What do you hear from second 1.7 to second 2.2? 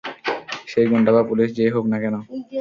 হোক না কেন!